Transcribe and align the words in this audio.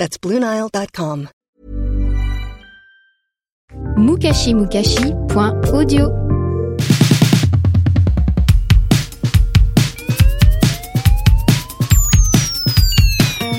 That's 0.00 0.18
BlueNile.com. 0.18 1.28
mukashimukashi.audio 3.98 6.08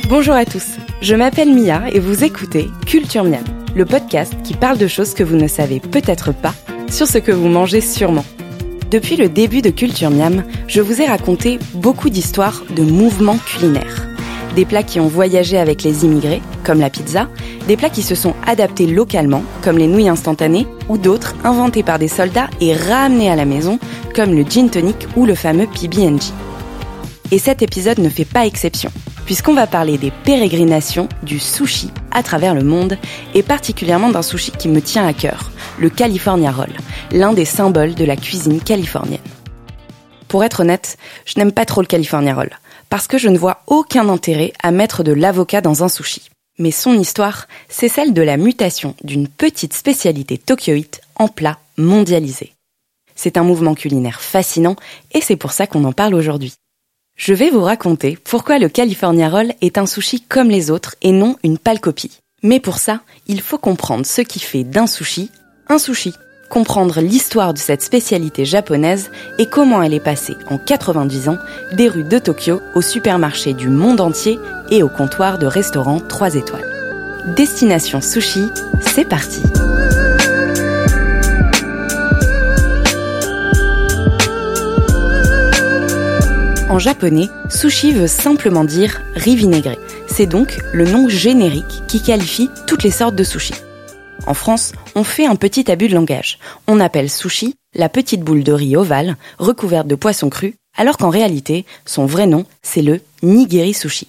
Bonjour 0.10 0.34
à 0.34 0.46
tous, 0.46 0.64
je 1.04 1.14
m'appelle 1.14 1.54
Mia 1.54 1.88
et 1.94 2.00
vous 2.00 2.24
écoutez 2.24 2.66
Culture 2.88 3.24
Miam, 3.24 3.44
le 3.76 3.86
podcast 3.86 4.34
qui 4.44 4.56
parle 4.56 4.80
de 4.80 4.88
choses 4.88 5.14
que 5.14 5.24
vous 5.24 5.38
ne 5.38 5.48
savez 5.48 5.80
peut-être 5.80 6.34
pas 6.34 6.56
sur 6.90 7.06
ce 7.06 7.20
que 7.20 7.32
vous 7.32 7.50
mangez 7.50 7.82
sûrement. 7.82 8.26
Depuis 8.90 9.16
le 9.16 9.30
début 9.30 9.62
de 9.62 9.70
Culture 9.70 10.10
Miam, 10.10 10.44
je 10.68 10.82
vous 10.82 11.04
ai 11.04 11.06
raconté 11.06 11.60
beaucoup 11.76 12.10
d'histoires 12.10 12.64
de 12.76 12.82
mouvements 12.82 13.38
culinaires. 13.38 14.11
Des 14.56 14.66
plats 14.66 14.84
qui 14.84 15.00
ont 15.00 15.08
voyagé 15.08 15.58
avec 15.58 15.84
les 15.84 16.04
immigrés, 16.04 16.42
comme 16.64 16.80
la 16.80 16.90
pizza, 16.90 17.30
des 17.68 17.78
plats 17.78 17.90
qui 17.90 18.02
se 18.02 18.16
sont 18.16 18.36
adaptés 18.46 18.86
localement, 18.86 19.44
comme 19.62 19.78
les 19.78 19.88
nouilles 19.88 20.10
instantanées, 20.10 20.68
ou 20.90 20.98
d'autres 20.98 21.36
inventés 21.44 21.84
par 21.84 22.00
des 22.00 22.10
soldats 22.10 22.50
et 22.60 22.76
ramenés 22.76 23.32
à 23.32 23.36
la 23.36 23.46
maison, 23.46 23.80
comme 24.14 24.34
le 24.36 24.44
gin 24.44 24.70
tonic 24.70 25.08
ou 25.16 25.26
le 25.26 25.36
fameux 25.36 25.68
PB&J. 25.68 26.34
Et 27.32 27.40
cet 27.40 27.62
épisode 27.62 28.00
ne 28.00 28.10
fait 28.10 28.26
pas 28.26 28.46
exception, 28.46 28.92
puisqu'on 29.26 29.54
va 29.54 29.68
parler 29.68 29.98
des 29.98 30.12
pérégrinations 30.12 31.08
du 31.24 31.40
sushi 31.40 31.90
à 32.12 32.22
travers 32.22 32.54
le 32.54 32.64
monde, 32.64 32.98
et 33.34 33.44
particulièrement 33.44 34.10
d'un 34.10 34.22
sushi 34.22 34.52
qui 34.52 34.68
me 34.68 34.82
tient 34.82 35.08
à 35.08 35.14
cœur, 35.14 35.52
le 35.80 35.90
California 35.90 36.52
Roll, 36.52 36.74
l'un 37.14 37.32
des 37.32 37.46
symboles 37.46 37.96
de 37.96 38.04
la 38.04 38.18
cuisine 38.18 38.60
californienne. 38.60 39.20
Pour 40.28 40.44
être 40.44 40.60
honnête, 40.60 40.98
je 41.26 41.40
n'aime 41.40 41.54
pas 41.54 41.66
trop 41.66 41.80
le 41.80 41.88
California 41.88 42.36
Roll, 42.36 42.50
parce 42.92 43.08
que 43.08 43.18
je 43.18 43.30
ne 43.30 43.38
vois 43.38 43.64
aucun 43.68 44.10
intérêt 44.10 44.52
à 44.62 44.72
mettre 44.72 45.02
de 45.04 45.14
l'avocat 45.14 45.62
dans 45.62 45.84
un 45.84 45.88
sushi. 45.88 46.30
Mais 46.60 46.72
son 46.72 46.94
histoire, 46.94 47.48
c'est 47.70 47.88
celle 47.88 48.14
de 48.14 48.22
la 48.22 48.36
mutation 48.36 48.96
d'une 49.02 49.30
petite 49.30 49.74
spécialité 49.74 50.38
tokyoïte 50.38 51.00
en 51.16 51.30
plat 51.30 51.58
mondialisé. 51.78 52.52
C'est 53.16 53.38
un 53.38 53.44
mouvement 53.44 53.76
culinaire 53.76 54.20
fascinant 54.20 54.76
et 55.14 55.22
c'est 55.22 55.38
pour 55.38 55.54
ça 55.54 55.68
qu'on 55.68 55.86
en 55.86 55.94
parle 55.94 56.14
aujourd'hui. 56.14 56.54
Je 57.16 57.34
vais 57.34 57.50
vous 57.50 57.64
raconter 57.64 58.18
pourquoi 58.22 58.60
le 58.60 58.68
California 58.68 59.30
Roll 59.30 59.54
est 59.62 59.78
un 59.78 59.86
sushi 59.86 60.20
comme 60.20 60.50
les 60.50 60.70
autres 60.70 60.96
et 61.02 61.14
non 61.14 61.38
une 61.44 61.58
pâle 61.58 61.80
copie. 61.80 62.20
Mais 62.44 62.60
pour 62.60 62.78
ça, 62.78 63.02
il 63.26 63.40
faut 63.40 63.58
comprendre 63.58 64.06
ce 64.06 64.22
qui 64.22 64.40
fait 64.40 64.66
d'un 64.66 64.88
sushi 64.88 65.32
un 65.70 65.78
sushi, 65.78 66.14
comprendre 66.52 67.00
l'histoire 67.00 67.54
de 67.54 67.58
cette 67.58 67.82
spécialité 67.82 68.44
japonaise 68.44 69.10
et 69.40 69.46
comment 69.46 69.82
elle 69.82 69.94
est 69.94 70.02
passée 70.02 70.38
en 70.48 70.58
90 70.58 71.30
ans 71.30 71.38
des 71.72 71.88
rues 71.88 72.04
de 72.04 72.20
Tokyo 72.20 72.62
aux 72.76 72.82
supermarchés 72.82 73.54
du 73.54 73.70
monde 73.70 74.02
entier 74.02 74.38
et 74.70 74.84
aux 74.84 74.90
comptoirs 74.90 75.40
de 75.40 75.48
restaurants 75.48 76.02
3 76.02 76.36
étoiles. 76.36 76.68
Destination 77.38 78.02
Sushi, 78.02 78.44
c'est 78.82 79.08
parti 79.08 79.42
En 86.70 86.80
japonais, 86.80 87.30
sushi 87.50 87.94
veut 87.94 88.08
simplement 88.08 88.64
dire 88.66 89.02
riz 89.16 89.36
vinaigré. 89.36 89.78
C'est 90.08 90.26
donc 90.26 90.58
le 90.74 90.86
nom 90.86 91.08
générique 91.08 91.84
qui 91.88 92.02
qualifie 92.02 92.50
toutes 92.68 92.84
les 92.84 92.92
sortes 92.92 93.16
de 93.16 93.24
sushi. 93.24 93.54
En 94.28 94.34
France, 94.34 94.72
on 94.96 95.04
fait 95.04 95.26
un 95.26 95.36
petit 95.36 95.72
abus 95.72 95.88
de 95.88 95.96
langage. 95.96 96.40
On 96.68 96.80
appelle 96.80 97.10
sushi 97.10 97.56
la 97.74 97.90
petite 97.90 98.22
boule 98.22 98.44
de 98.44 98.54
riz 98.54 98.76
ovale 98.76 99.18
recouverte 99.40 99.88
de 99.88 99.96
poisson 99.96 100.30
cru, 100.30 100.56
alors 100.78 100.98
qu'en 100.98 101.10
réalité, 101.10 101.66
son 101.86 102.06
vrai 102.06 102.28
nom, 102.28 102.46
c'est 102.62 102.82
le 102.82 103.02
nigiri 103.24 103.74
sushi. 103.74 104.08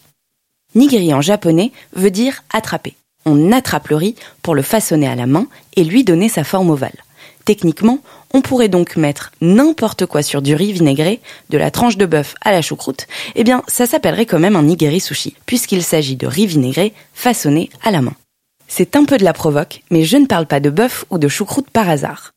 Nigiri 0.74 1.12
en 1.14 1.20
japonais 1.20 1.72
veut 1.94 2.10
dire 2.10 2.44
attraper. 2.52 2.94
On 3.24 3.52
attrape 3.52 3.88
le 3.88 3.96
riz 3.96 4.14
pour 4.42 4.54
le 4.54 4.62
façonner 4.62 5.06
à 5.06 5.14
la 5.14 5.26
main 5.26 5.46
et 5.76 5.84
lui 5.84 6.04
donner 6.04 6.28
sa 6.28 6.44
forme 6.44 6.70
ovale. 6.70 7.02
Techniquement, 7.44 7.98
on 8.34 8.40
pourrait 8.40 8.68
donc 8.68 8.96
mettre 8.96 9.32
n'importe 9.40 10.06
quoi 10.06 10.22
sur 10.22 10.42
du 10.42 10.54
riz 10.54 10.72
vinaigré, 10.72 11.20
de 11.50 11.58
la 11.58 11.70
tranche 11.70 11.96
de 11.96 12.06
bœuf 12.06 12.34
à 12.40 12.52
la 12.52 12.62
choucroute, 12.62 13.06
eh 13.34 13.44
bien 13.44 13.62
ça 13.66 13.86
s'appellerait 13.86 14.26
quand 14.26 14.38
même 14.38 14.56
un 14.56 14.62
nigiri 14.62 15.00
sushi, 15.00 15.34
puisqu'il 15.46 15.82
s'agit 15.82 16.16
de 16.16 16.26
riz 16.26 16.46
vinaigré 16.46 16.92
façonné 17.14 17.70
à 17.82 17.90
la 17.90 18.00
main. 18.00 18.14
C'est 18.74 18.96
un 18.96 19.04
peu 19.04 19.18
de 19.18 19.24
la 19.24 19.34
provoque, 19.34 19.82
mais 19.90 20.02
je 20.02 20.16
ne 20.16 20.24
parle 20.24 20.46
pas 20.46 20.58
de 20.58 20.70
bœuf 20.70 21.04
ou 21.10 21.18
de 21.18 21.28
choucroute 21.28 21.68
par 21.68 21.90
hasard. 21.90 22.32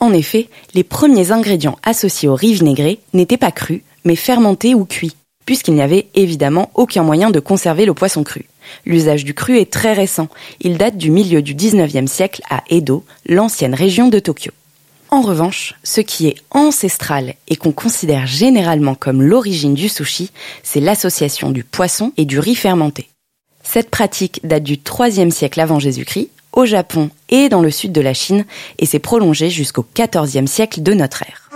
En 0.00 0.14
effet, 0.14 0.48
les 0.72 0.82
premiers 0.82 1.30
ingrédients 1.30 1.76
associés 1.82 2.26
au 2.26 2.34
riz 2.34 2.54
vinaigré 2.54 3.00
n'étaient 3.12 3.36
pas 3.36 3.52
crus, 3.52 3.82
mais 4.02 4.16
fermentés 4.16 4.74
ou 4.74 4.86
cuits, 4.86 5.14
puisqu'il 5.44 5.74
n'y 5.74 5.82
avait 5.82 6.06
évidemment 6.14 6.70
aucun 6.72 7.02
moyen 7.02 7.28
de 7.28 7.38
conserver 7.38 7.84
le 7.84 7.92
poisson 7.92 8.24
cru. 8.24 8.46
L'usage 8.86 9.24
du 9.24 9.34
cru 9.34 9.58
est 9.58 9.70
très 9.70 9.92
récent, 9.92 10.28
il 10.62 10.78
date 10.78 10.96
du 10.96 11.10
milieu 11.10 11.42
du 11.42 11.54
19e 11.54 12.06
siècle 12.06 12.40
à 12.48 12.62
Edo, 12.70 13.04
l'ancienne 13.26 13.74
région 13.74 14.08
de 14.08 14.20
Tokyo. 14.20 14.52
En 15.10 15.20
revanche, 15.20 15.74
ce 15.84 16.00
qui 16.00 16.28
est 16.28 16.36
ancestral 16.50 17.34
et 17.46 17.56
qu'on 17.56 17.72
considère 17.72 18.26
généralement 18.26 18.94
comme 18.94 19.20
l'origine 19.20 19.74
du 19.74 19.90
sushi, 19.90 20.30
c'est 20.62 20.80
l'association 20.80 21.50
du 21.50 21.62
poisson 21.62 22.14
et 22.16 22.24
du 22.24 22.38
riz 22.38 22.54
fermenté. 22.54 23.06
Cette 23.70 23.90
pratique 23.90 24.40
date 24.44 24.62
du 24.62 24.78
3e 24.78 25.30
siècle 25.30 25.60
avant 25.60 25.78
Jésus-Christ, 25.78 26.30
au 26.54 26.64
Japon 26.64 27.10
et 27.28 27.50
dans 27.50 27.60
le 27.60 27.70
sud 27.70 27.92
de 27.92 28.00
la 28.00 28.14
Chine, 28.14 28.46
et 28.78 28.86
s'est 28.86 28.98
prolongée 28.98 29.50
jusqu'au 29.50 29.86
14e 29.94 30.46
siècle 30.46 30.82
de 30.82 30.94
notre 30.94 31.22
ère. 31.22 31.50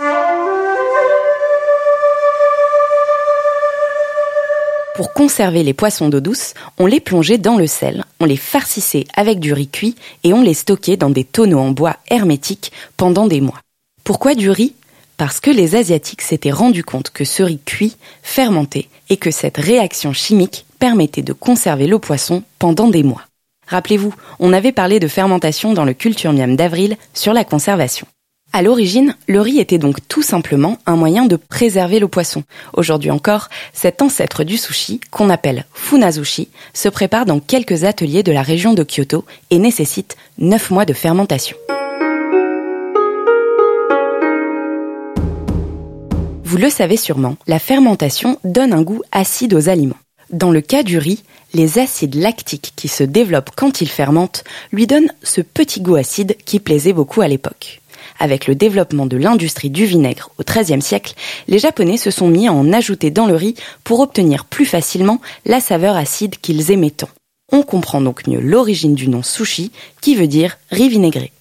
Pour 4.93 5.11
conserver 5.13 5.63
les 5.63 5.73
poissons 5.73 6.09
d'eau 6.09 6.19
douce, 6.19 6.53
on 6.77 6.85
les 6.85 6.99
plongeait 6.99 7.39
dans 7.39 7.57
le 7.57 7.65
sel, 7.65 8.05
on 8.19 8.25
les 8.25 8.37
farcissait 8.37 9.05
avec 9.15 9.39
du 9.39 9.51
riz 9.51 9.69
cuit 9.69 9.95
et 10.23 10.33
on 10.33 10.43
les 10.43 10.53
stockait 10.53 10.97
dans 10.97 11.09
des 11.09 11.23
tonneaux 11.23 11.57
en 11.57 11.71
bois 11.71 11.97
hermétiques 12.11 12.71
pendant 12.95 13.25
des 13.25 13.41
mois. 13.41 13.59
Pourquoi 14.03 14.35
du 14.35 14.51
riz? 14.51 14.75
Parce 15.17 15.39
que 15.39 15.49
les 15.49 15.75
Asiatiques 15.75 16.21
s'étaient 16.21 16.51
rendus 16.51 16.83
compte 16.83 17.09
que 17.09 17.25
ce 17.25 17.41
riz 17.41 17.59
cuit 17.65 17.95
fermentait 18.21 18.87
et 19.09 19.17
que 19.17 19.31
cette 19.31 19.57
réaction 19.57 20.13
chimique 20.13 20.65
permettait 20.83 21.21
de 21.21 21.31
conserver 21.31 21.87
le 21.87 21.97
poisson 21.97 22.43
pendant 22.59 22.89
des 22.89 23.03
mois. 23.03 23.21
Rappelez-vous, 23.67 24.13
on 24.41 24.51
avait 24.51 24.73
parlé 24.73 24.99
de 24.99 25.07
fermentation 25.07 25.71
dans 25.71 25.85
le 25.85 25.93
Culture 25.93 26.33
d'avril 26.33 26.97
sur 27.13 27.31
la 27.31 27.45
conservation. 27.45 28.05
À 28.51 28.61
l'origine, 28.61 29.15
le 29.29 29.39
riz 29.39 29.59
était 29.59 29.77
donc 29.77 30.05
tout 30.09 30.21
simplement 30.21 30.77
un 30.85 30.97
moyen 30.97 31.25
de 31.25 31.37
préserver 31.37 31.99
le 31.99 32.09
poisson. 32.09 32.43
Aujourd'hui 32.73 33.11
encore, 33.11 33.47
cet 33.71 34.01
ancêtre 34.01 34.43
du 34.43 34.57
sushi, 34.57 34.99
qu'on 35.09 35.29
appelle 35.29 35.63
funazushi, 35.71 36.49
se 36.73 36.89
prépare 36.89 37.25
dans 37.25 37.39
quelques 37.39 37.85
ateliers 37.85 38.21
de 38.21 38.33
la 38.33 38.41
région 38.41 38.73
de 38.73 38.83
Kyoto 38.83 39.23
et 39.51 39.59
nécessite 39.59 40.17
9 40.39 40.69
mois 40.69 40.83
de 40.83 40.91
fermentation. 40.91 41.55
Vous 46.43 46.57
le 46.57 46.69
savez 46.69 46.97
sûrement, 46.97 47.37
la 47.47 47.59
fermentation 47.59 48.37
donne 48.43 48.73
un 48.73 48.81
goût 48.81 49.01
acide 49.13 49.53
aux 49.53 49.69
aliments. 49.69 49.95
Dans 50.33 50.49
le 50.49 50.61
cas 50.61 50.81
du 50.81 50.97
riz, 50.97 51.21
les 51.53 51.77
acides 51.77 52.15
lactiques 52.15 52.73
qui 52.75 52.87
se 52.87 53.03
développent 53.03 53.51
quand 53.55 53.81
il 53.81 53.87
fermente 53.87 54.43
lui 54.71 54.87
donnent 54.87 55.13
ce 55.21 55.41
petit 55.41 55.79
goût 55.79 55.93
acide 55.93 56.35
qui 56.43 56.59
plaisait 56.59 56.91
beaucoup 56.91 57.21
à 57.21 57.27
l'époque. 57.27 57.81
Avec 58.17 58.47
le 58.47 58.55
développement 58.55 59.05
de 59.05 59.15
l'industrie 59.15 59.69
du 59.69 59.85
vinaigre 59.85 60.31
au 60.39 60.43
XIIIe 60.43 60.81
siècle, 60.81 61.13
les 61.47 61.59
Japonais 61.59 61.97
se 61.97 62.09
sont 62.09 62.27
mis 62.27 62.47
à 62.47 62.53
en 62.53 62.73
ajouter 62.73 63.11
dans 63.11 63.27
le 63.27 63.35
riz 63.35 63.53
pour 63.83 63.99
obtenir 63.99 64.45
plus 64.45 64.65
facilement 64.65 65.21
la 65.45 65.59
saveur 65.59 65.95
acide 65.95 66.37
qu'ils 66.41 66.71
aimaient 66.71 66.89
tant. 66.89 67.09
On 67.51 67.61
comprend 67.61 68.01
donc 68.01 68.25
mieux 68.25 68.39
l'origine 68.39 68.95
du 68.95 69.09
nom 69.09 69.21
sushi, 69.21 69.71
qui 70.01 70.15
veut 70.15 70.25
dire 70.25 70.57
riz 70.71 70.89
vinaigré. 70.89 71.31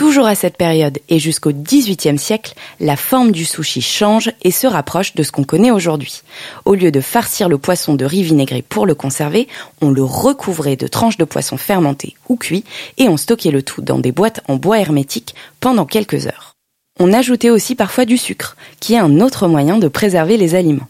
Toujours 0.00 0.24
à 0.24 0.34
cette 0.34 0.56
période 0.56 0.98
et 1.10 1.18
jusqu'au 1.18 1.52
XVIIIe 1.52 2.18
siècle, 2.18 2.54
la 2.80 2.96
forme 2.96 3.32
du 3.32 3.44
sushi 3.44 3.82
change 3.82 4.32
et 4.40 4.50
se 4.50 4.66
rapproche 4.66 5.14
de 5.14 5.22
ce 5.22 5.30
qu'on 5.30 5.44
connaît 5.44 5.72
aujourd'hui. 5.72 6.22
Au 6.64 6.74
lieu 6.74 6.90
de 6.90 7.02
farcir 7.02 7.50
le 7.50 7.58
poisson 7.58 7.92
de 7.92 8.06
riz 8.06 8.22
vinaigré 8.22 8.64
pour 8.66 8.86
le 8.86 8.94
conserver, 8.94 9.46
on 9.82 9.90
le 9.90 10.02
recouvrait 10.02 10.76
de 10.76 10.86
tranches 10.86 11.18
de 11.18 11.26
poisson 11.26 11.58
fermentées 11.58 12.14
ou 12.30 12.36
cuits 12.36 12.64
et 12.96 13.10
on 13.10 13.18
stockait 13.18 13.50
le 13.50 13.62
tout 13.62 13.82
dans 13.82 13.98
des 13.98 14.10
boîtes 14.10 14.40
en 14.48 14.56
bois 14.56 14.78
hermétique 14.78 15.34
pendant 15.60 15.84
quelques 15.84 16.26
heures. 16.26 16.54
On 16.98 17.12
ajoutait 17.12 17.50
aussi 17.50 17.74
parfois 17.74 18.06
du 18.06 18.16
sucre, 18.16 18.56
qui 18.80 18.94
est 18.94 18.98
un 18.98 19.20
autre 19.20 19.48
moyen 19.48 19.76
de 19.76 19.88
préserver 19.88 20.38
les 20.38 20.54
aliments. 20.54 20.88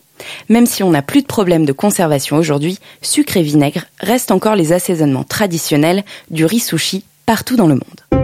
Même 0.48 0.66
si 0.66 0.84
on 0.84 0.90
n'a 0.90 1.02
plus 1.02 1.22
de 1.22 1.26
problème 1.26 1.64
de 1.64 1.72
conservation 1.72 2.36
aujourd'hui, 2.36 2.78
sucre 3.02 3.36
et 3.36 3.42
vinaigre 3.42 3.86
restent 3.98 4.30
encore 4.30 4.54
les 4.54 4.72
assaisonnements 4.72 5.24
traditionnels 5.24 6.04
du 6.30 6.44
riz 6.44 6.60
sushi 6.60 7.02
partout 7.26 7.56
dans 7.56 7.66
le 7.66 7.74
monde. 7.74 8.19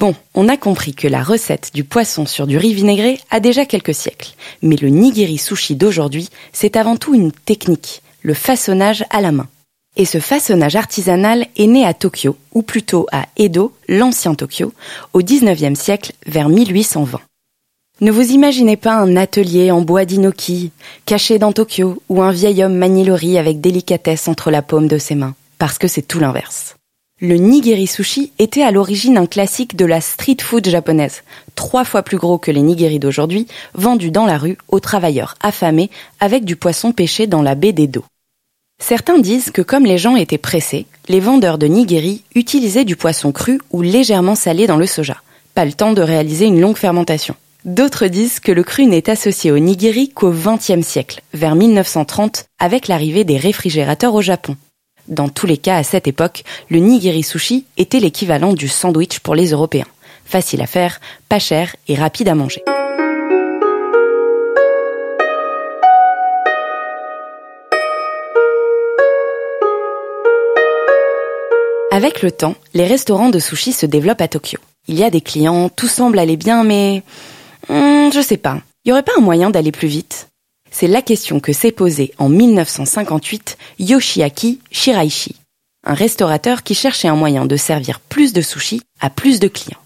Bon, 0.00 0.14
on 0.34 0.48
a 0.48 0.56
compris 0.56 0.94
que 0.94 1.08
la 1.08 1.22
recette 1.22 1.72
du 1.74 1.84
poisson 1.84 2.24
sur 2.24 2.46
du 2.46 2.56
riz 2.56 2.72
vinaigré 2.72 3.20
a 3.30 3.38
déjà 3.38 3.66
quelques 3.66 3.92
siècles. 3.92 4.32
Mais 4.62 4.76
le 4.76 4.88
nigiri 4.88 5.36
sushi 5.36 5.76
d'aujourd'hui, 5.76 6.30
c'est 6.54 6.76
avant 6.76 6.96
tout 6.96 7.14
une 7.14 7.32
technique, 7.32 8.00
le 8.22 8.32
façonnage 8.32 9.04
à 9.10 9.20
la 9.20 9.30
main. 9.30 9.46
Et 9.98 10.06
ce 10.06 10.18
façonnage 10.18 10.74
artisanal 10.74 11.48
est 11.54 11.66
né 11.66 11.84
à 11.84 11.92
Tokyo, 11.92 12.38
ou 12.54 12.62
plutôt 12.62 13.08
à 13.12 13.26
Edo, 13.36 13.74
l'ancien 13.88 14.34
Tokyo, 14.34 14.72
au 15.12 15.20
19e 15.20 15.74
siècle, 15.74 16.12
vers 16.24 16.48
1820. 16.48 17.20
Ne 18.00 18.10
vous 18.10 18.32
imaginez 18.32 18.78
pas 18.78 18.94
un 18.94 19.16
atelier 19.16 19.70
en 19.70 19.82
bois 19.82 20.06
d'inoki, 20.06 20.70
caché 21.04 21.38
dans 21.38 21.52
Tokyo, 21.52 22.02
où 22.08 22.22
un 22.22 22.30
vieil 22.32 22.64
homme 22.64 22.76
manie 22.76 23.04
le 23.04 23.36
avec 23.36 23.60
délicatesse 23.60 24.28
entre 24.28 24.50
la 24.50 24.62
paume 24.62 24.88
de 24.88 24.96
ses 24.96 25.14
mains, 25.14 25.34
parce 25.58 25.76
que 25.76 25.88
c'est 25.88 26.00
tout 26.08 26.20
l'inverse. 26.20 26.76
Le 27.22 27.34
nigiri 27.34 27.86
sushi 27.86 28.32
était 28.38 28.62
à 28.62 28.70
l'origine 28.70 29.18
un 29.18 29.26
classique 29.26 29.76
de 29.76 29.84
la 29.84 30.00
street 30.00 30.38
food 30.40 30.66
japonaise, 30.66 31.22
trois 31.54 31.84
fois 31.84 32.02
plus 32.02 32.16
gros 32.16 32.38
que 32.38 32.50
les 32.50 32.62
nigiri 32.62 32.98
d'aujourd'hui, 32.98 33.46
vendus 33.74 34.10
dans 34.10 34.24
la 34.24 34.38
rue 34.38 34.56
aux 34.68 34.80
travailleurs 34.80 35.34
affamés 35.42 35.90
avec 36.18 36.46
du 36.46 36.56
poisson 36.56 36.92
pêché 36.92 37.26
dans 37.26 37.42
la 37.42 37.54
baie 37.54 37.74
d'Edo. 37.74 38.04
Certains 38.82 39.18
disent 39.18 39.50
que 39.50 39.60
comme 39.60 39.84
les 39.84 39.98
gens 39.98 40.16
étaient 40.16 40.38
pressés, 40.38 40.86
les 41.10 41.20
vendeurs 41.20 41.58
de 41.58 41.66
nigiri 41.66 42.24
utilisaient 42.34 42.86
du 42.86 42.96
poisson 42.96 43.32
cru 43.32 43.60
ou 43.70 43.82
légèrement 43.82 44.34
salé 44.34 44.66
dans 44.66 44.78
le 44.78 44.86
soja. 44.86 45.18
Pas 45.54 45.66
le 45.66 45.74
temps 45.74 45.92
de 45.92 46.00
réaliser 46.00 46.46
une 46.46 46.62
longue 46.62 46.78
fermentation. 46.78 47.34
D'autres 47.66 48.06
disent 48.06 48.40
que 48.40 48.50
le 48.52 48.62
cru 48.62 48.86
n'est 48.86 49.10
associé 49.10 49.52
au 49.52 49.58
nigiri 49.58 50.08
qu'au 50.08 50.32
XXe 50.32 50.80
siècle, 50.80 51.20
vers 51.34 51.54
1930, 51.54 52.46
avec 52.58 52.88
l'arrivée 52.88 53.24
des 53.24 53.36
réfrigérateurs 53.36 54.14
au 54.14 54.22
Japon. 54.22 54.56
Dans 55.10 55.28
tous 55.28 55.46
les 55.46 55.58
cas, 55.58 55.76
à 55.76 55.82
cette 55.82 56.06
époque, 56.06 56.44
le 56.68 56.78
nigiri 56.78 57.24
sushi 57.24 57.66
était 57.76 57.98
l'équivalent 57.98 58.52
du 58.52 58.68
sandwich 58.68 59.18
pour 59.18 59.34
les 59.34 59.50
Européens. 59.50 59.88
Facile 60.24 60.62
à 60.62 60.66
faire, 60.66 61.00
pas 61.28 61.40
cher 61.40 61.74
et 61.88 61.96
rapide 61.96 62.28
à 62.28 62.36
manger. 62.36 62.62
Avec 71.90 72.22
le 72.22 72.30
temps, 72.30 72.54
les 72.72 72.86
restaurants 72.86 73.30
de 73.30 73.40
sushi 73.40 73.72
se 73.72 73.86
développent 73.86 74.20
à 74.20 74.28
Tokyo. 74.28 74.60
Il 74.86 74.96
y 74.96 75.02
a 75.02 75.10
des 75.10 75.20
clients, 75.20 75.68
tout 75.68 75.88
semble 75.88 76.20
aller 76.20 76.36
bien, 76.36 76.62
mais... 76.62 77.02
Hmm, 77.68 78.10
je 78.12 78.20
sais 78.22 78.36
pas. 78.36 78.58
Y 78.84 78.92
aurait 78.92 79.02
pas 79.02 79.12
un 79.18 79.20
moyen 79.20 79.50
d'aller 79.50 79.72
plus 79.72 79.88
vite? 79.88 80.29
C'est 80.70 80.86
la 80.86 81.02
question 81.02 81.40
que 81.40 81.52
s'est 81.52 81.72
posée 81.72 82.12
en 82.18 82.28
1958 82.28 83.58
Yoshiaki 83.78 84.60
Shiraishi, 84.70 85.36
un 85.84 85.94
restaurateur 85.94 86.62
qui 86.62 86.74
cherchait 86.74 87.08
un 87.08 87.16
moyen 87.16 87.46
de 87.46 87.56
servir 87.56 88.00
plus 88.00 88.32
de 88.32 88.40
sushis 88.40 88.82
à 89.00 89.10
plus 89.10 89.40
de 89.40 89.48
clients. 89.48 89.80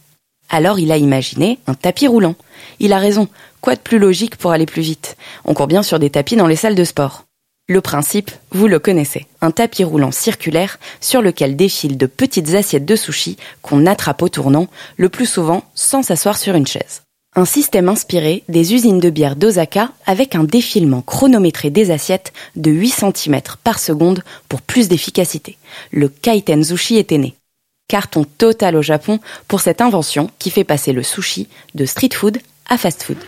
Alors 0.50 0.78
il 0.78 0.92
a 0.92 0.96
imaginé 0.96 1.58
un 1.66 1.75
tapis 1.75 2.06
roulant. 2.06 2.34
Il 2.78 2.92
a 2.92 2.98
raison, 2.98 3.28
quoi 3.60 3.75
de 3.75 3.81
plus 3.81 3.98
logique 3.98 4.36
pour 4.36 4.52
aller 4.52 4.66
plus 4.66 4.82
vite? 4.82 5.16
On 5.44 5.54
court 5.54 5.66
bien 5.66 5.82
sur 5.82 5.98
des 5.98 6.10
tapis 6.10 6.36
dans 6.36 6.46
les 6.46 6.56
salles 6.56 6.75
de 6.75 6.84
sport. 6.84 7.25
Le 7.66 7.81
principe, 7.81 8.31
vous 8.50 8.69
le 8.69 8.78
connaissez, 8.78 9.26
un 9.40 9.50
tapis 9.50 9.84
roulant 9.84 10.12
circulaire 10.12 10.78
sur 11.00 11.22
lequel 11.22 11.56
défilent 11.56 11.96
de 11.96 12.04
petites 12.04 12.54
assiettes 12.54 12.84
de 12.84 12.94
sushis 12.94 13.38
qu'on 13.62 13.86
attrape 13.86 14.20
au 14.20 14.28
tournant, 14.28 14.69
le 14.98 15.08
plus 15.08 15.25
souvent 15.25 15.64
sans 15.75 16.02
s'asseoir 16.02 16.36
sur 16.36 16.56
une 16.56 16.66
chaise. 16.66 17.03
Un 17.36 17.44
système 17.44 17.88
inspiré 17.88 18.44
des 18.48 18.75
usines 18.75 19.00
de 19.00 19.10
bière 19.10 19.34
d'Osaka 19.34 19.90
avec 20.06 20.36
un 20.36 20.44
défilement 20.44 21.02
chronométré 21.02 21.69
des 21.69 21.90
assiettes 21.90 22.32
de 22.54 22.70
8 22.70 22.90
cm 22.90 23.40
par 23.64 23.81
seconde 23.81 24.22
pour 24.48 24.62
plus 24.62 24.86
d'efficacité. 24.86 25.58
Le 25.90 26.08
Kaiten 26.08 26.62
Sushi 26.62 26.96
était 26.96 27.19
né. 27.19 27.34
Carton 27.88 28.25
total 28.25 28.76
au 28.76 28.82
Japon 28.82 29.19
pour 29.48 29.60
cette 29.60 29.81
invention 29.81 30.31
qui 30.38 30.50
fait 30.50 30.64
passer 30.64 30.92
le 30.92 31.02
sushi 31.02 31.48
de 31.75 31.84
street 31.86 32.10
food 32.14 32.38
à 32.69 32.78
fast 32.78 33.02
food. 33.02 33.19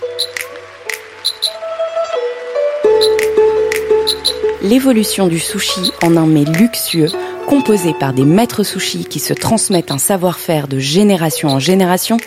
L'évolution 4.62 5.26
du 5.26 5.40
sushi 5.40 5.92
en 6.02 6.16
un 6.16 6.26
mets 6.26 6.44
luxueux 6.44 7.10
composé 7.46 7.94
par 7.94 8.12
des 8.12 8.24
maîtres 8.24 8.64
sushis 8.64 9.04
qui 9.04 9.20
se 9.20 9.32
transmettent 9.32 9.92
un 9.92 9.98
savoir-faire 9.98 10.66
de 10.66 10.78
génération 10.78 11.48
en 11.48 11.60
génération, 11.60 12.18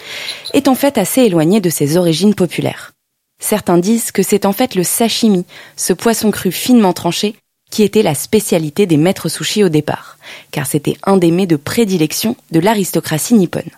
est 0.53 0.67
en 0.67 0.75
fait 0.75 0.97
assez 0.97 1.21
éloigné 1.21 1.59
de 1.59 1.69
ses 1.69 1.97
origines 1.97 2.33
populaires. 2.33 2.93
Certains 3.41 3.77
disent 3.77 4.11
que 4.11 4.23
c'est 4.23 4.45
en 4.45 4.53
fait 4.53 4.75
le 4.75 4.83
sashimi, 4.83 5.45
ce 5.75 5.93
poisson 5.93 6.31
cru 6.31 6.51
finement 6.51 6.93
tranché, 6.93 7.35
qui 7.69 7.83
était 7.83 8.01
la 8.01 8.15
spécialité 8.15 8.85
des 8.85 8.97
maîtres 8.97 9.29
sushis 9.29 9.63
au 9.63 9.69
départ, 9.69 10.17
car 10.51 10.65
c'était 10.65 10.97
un 11.03 11.17
des 11.17 11.31
mets 11.31 11.47
de 11.47 11.57
prédilection 11.57 12.35
de 12.51 12.59
l'aristocratie 12.59 13.35
nippone. 13.35 13.69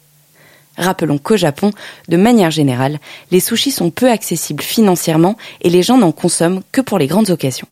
Rappelons 0.77 1.17
qu'au 1.17 1.37
Japon, 1.37 1.71
de 2.07 2.17
manière 2.17 2.51
générale, 2.51 2.99
les 3.31 3.39
sushis 3.39 3.71
sont 3.71 3.89
peu 3.89 4.09
accessibles 4.09 4.63
financièrement 4.63 5.35
et 5.61 5.69
les 5.69 5.81
gens 5.81 5.97
n'en 5.97 6.11
consomment 6.11 6.61
que 6.71 6.81
pour 6.81 6.97
les 6.97 7.07
grandes 7.07 7.29
occasions. 7.29 7.67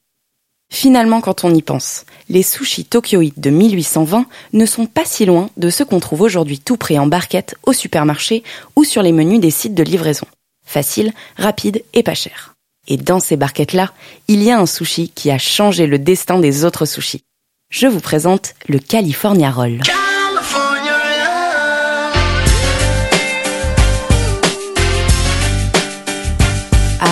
Finalement, 0.72 1.20
quand 1.20 1.44
on 1.44 1.54
y 1.54 1.62
pense, 1.62 2.06
les 2.30 2.44
sushis 2.44 2.86
tokyoïdes 2.86 3.40
de 3.40 3.50
1820 3.50 4.26
ne 4.54 4.66
sont 4.66 4.86
pas 4.86 5.06
si 5.06 5.26
loin 5.26 5.50
de 5.58 5.70
ceux 5.70 5.84
qu'on 5.84 6.00
trouve 6.00 6.22
aujourd'hui 6.22 6.60
tout 6.60 6.78
prêts 6.78 7.00
en 7.00 7.08
barquette 7.08 7.56
au 7.64 7.74
supermarché 7.74 8.44
ou 8.76 8.84
sur 8.84 9.02
les 9.02 9.12
menus 9.12 9.40
des 9.40 9.52
sites 9.52 9.74
de 9.74 9.84
livraison. 9.84 10.28
Facile, 10.66 11.12
rapide 11.38 11.84
et 11.94 12.04
pas 12.04 12.14
cher. 12.14 12.54
Et 12.88 12.98
dans 12.98 13.20
ces 13.20 13.36
barquettes-là, 13.36 13.92
il 14.28 14.44
y 14.44 14.52
a 14.52 14.60
un 14.60 14.68
sushi 14.68 15.10
qui 15.10 15.32
a 15.32 15.40
changé 15.40 15.88
le 15.88 15.98
destin 15.98 16.40
des 16.40 16.66
autres 16.66 16.86
sushis. 16.86 17.24
Je 17.72 17.88
vous 17.88 18.00
présente 18.00 18.54
le 18.68 18.80
California 18.80 19.52
Roll. 19.52 19.80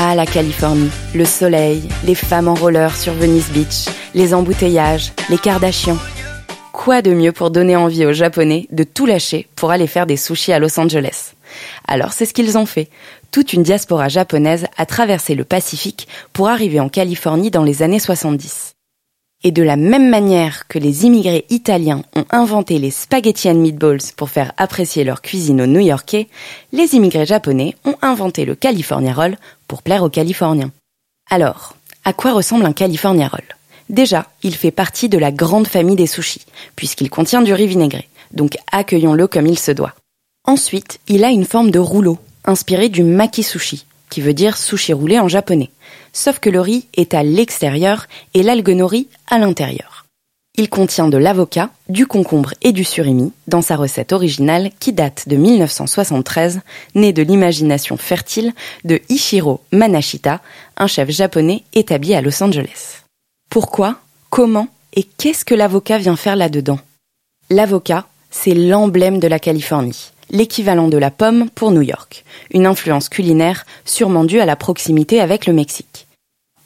Ah, 0.09 0.15
la 0.15 0.25
Californie, 0.25 0.89
le 1.13 1.25
soleil, 1.25 1.81
les 2.05 2.15
femmes 2.15 2.47
en 2.47 2.53
roller 2.53 2.95
sur 2.95 3.11
Venice 3.11 3.49
Beach, 3.49 3.93
les 4.15 4.33
embouteillages, 4.33 5.11
les 5.29 5.37
Kardashians. 5.37 5.97
Quoi 6.71 7.01
de 7.01 7.13
mieux 7.13 7.33
pour 7.33 7.51
donner 7.51 7.75
envie 7.75 8.05
aux 8.05 8.13
Japonais 8.13 8.67
de 8.71 8.85
tout 8.85 9.05
lâcher 9.05 9.49
pour 9.57 9.71
aller 9.71 9.85
faire 9.85 10.05
des 10.05 10.15
sushis 10.15 10.53
à 10.53 10.59
Los 10.59 10.79
Angeles? 10.79 11.33
Alors 11.89 12.13
c'est 12.13 12.25
ce 12.25 12.33
qu'ils 12.33 12.57
ont 12.57 12.65
fait. 12.65 12.87
Toute 13.31 13.51
une 13.51 13.63
diaspora 13.63 14.07
japonaise 14.07 14.67
a 14.77 14.85
traversé 14.85 15.35
le 15.35 15.43
Pacifique 15.43 16.07
pour 16.31 16.47
arriver 16.47 16.79
en 16.79 16.87
Californie 16.87 17.51
dans 17.51 17.63
les 17.63 17.83
années 17.83 17.99
70. 17.99 18.75
Et 19.43 19.51
de 19.51 19.61
la 19.61 19.75
même 19.75 20.09
manière 20.09 20.67
que 20.67 20.79
les 20.79 21.05
immigrés 21.05 21.45
italiens 21.49 22.01
ont 22.15 22.25
inventé 22.31 22.79
les 22.79 22.89
spaghetti 22.89 23.49
and 23.49 23.55
meatballs 23.55 24.13
pour 24.15 24.29
faire 24.29 24.51
apprécier 24.57 25.03
leur 25.03 25.21
cuisine 25.21 25.61
aux 25.61 25.67
New-Yorkais, 25.67 26.27
les 26.71 26.95
immigrés 26.95 27.27
japonais 27.27 27.75
ont 27.85 27.97
inventé 28.01 28.45
le 28.45 28.55
California 28.55 29.13
Roll 29.13 29.35
pour 29.67 29.83
plaire 29.83 30.03
aux 30.03 30.09
Californiens. 30.09 30.71
Alors, 31.29 31.75
à 32.05 32.13
quoi 32.13 32.33
ressemble 32.33 32.65
un 32.65 32.73
California 32.73 33.27
Roll 33.27 33.43
Déjà, 33.89 34.27
il 34.43 34.55
fait 34.55 34.71
partie 34.71 35.09
de 35.09 35.17
la 35.17 35.31
grande 35.31 35.67
famille 35.67 35.95
des 35.95 36.07
sushis, 36.07 36.45
puisqu'il 36.75 37.09
contient 37.09 37.41
du 37.41 37.53
riz 37.53 37.67
vinaigré, 37.67 38.07
donc 38.31 38.57
accueillons-le 38.71 39.27
comme 39.27 39.47
il 39.47 39.59
se 39.59 39.71
doit. 39.71 39.93
Ensuite, 40.45 40.99
il 41.07 41.23
a 41.23 41.29
une 41.29 41.45
forme 41.45 41.71
de 41.71 41.79
rouleau, 41.79 42.17
inspiré 42.45 42.89
du 42.89 43.03
maki 43.03 43.43
sushi, 43.43 43.85
qui 44.09 44.21
veut 44.21 44.33
dire 44.33 44.57
sushi 44.57 44.93
roulé 44.93 45.19
en 45.19 45.27
japonais 45.27 45.71
sauf 46.17 46.39
que 46.39 46.49
le 46.49 46.61
riz 46.61 46.87
est 46.95 47.13
à 47.13 47.23
l'extérieur 47.23 48.07
et 48.33 48.43
l'algue 48.43 48.69
nori 48.69 49.07
à 49.27 49.37
l'intérieur. 49.37 49.96
Il 50.59 50.69
contient 50.69 51.07
de 51.07 51.17
l'avocat, 51.17 51.69
du 51.87 52.07
concombre 52.07 52.53
et 52.63 52.71
du 52.71 52.83
surimi 52.83 53.31
dans 53.47 53.61
sa 53.61 53.75
recette 53.75 54.11
originale 54.11 54.71
qui 54.79 54.91
date 54.91 55.29
de 55.29 55.35
1973, 55.35 56.61
née 56.95 57.13
de 57.13 57.21
l'imagination 57.21 57.95
fertile 57.95 58.53
de 58.83 58.99
Ichiro 59.09 59.61
Manashita, 59.71 60.41
un 60.75 60.87
chef 60.87 61.11
japonais 61.11 61.63
établi 61.73 62.15
à 62.15 62.21
Los 62.21 62.41
Angeles. 62.41 63.03
Pourquoi, 63.51 63.97
comment 64.31 64.67
et 64.93 65.03
qu'est-ce 65.03 65.45
que 65.45 65.53
l'avocat 65.53 65.99
vient 65.99 66.15
faire 66.15 66.35
là-dedans? 66.35 66.79
L'avocat, 67.51 68.07
c'est 68.31 68.55
l'emblème 68.55 69.19
de 69.19 69.27
la 69.27 69.39
Californie 69.39 70.11
l'équivalent 70.29 70.87
de 70.87 70.97
la 70.97 71.11
pomme 71.11 71.49
pour 71.51 71.71
New 71.71 71.81
York, 71.81 72.25
une 72.51 72.65
influence 72.65 73.09
culinaire 73.09 73.65
sûrement 73.85 74.25
due 74.25 74.39
à 74.39 74.45
la 74.45 74.55
proximité 74.55 75.21
avec 75.21 75.45
le 75.45 75.53
Mexique. 75.53 76.07